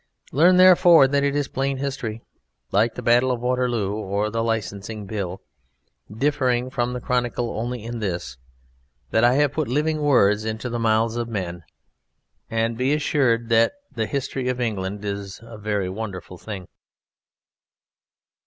Learn, 0.31 0.57
therefore, 0.57 1.07
that 1.07 1.23
it 1.23 1.35
is 1.35 1.47
plain 1.47 1.77
history, 1.77 2.23
like 2.71 2.95
the 2.95 3.03
battle 3.03 3.31
of 3.31 3.39
Waterloo 3.39 3.91
or 3.93 4.31
the 4.31 4.43
Licensing 4.43 5.05
Bill 5.05 5.43
(differing 6.11 6.71
from 6.71 6.93
the 6.93 6.99
chronicle 6.99 7.51
only 7.51 7.83
in 7.83 7.99
this, 7.99 8.37
that 9.11 9.23
I 9.23 9.35
have 9.35 9.51
put 9.53 9.67
living 9.67 10.01
words 10.01 10.43
into 10.43 10.69
the 10.71 10.79
mouths 10.79 11.17
of 11.17 11.27
men), 11.29 11.61
and 12.49 12.75
be 12.79 12.95
assured 12.95 13.49
that 13.49 13.73
the 13.91 14.07
history 14.07 14.49
of 14.49 14.59
England 14.59 15.05
is 15.05 15.39
a 15.43 15.59
very 15.59 15.87
wonderful 15.87 16.39
thing. 16.39 16.67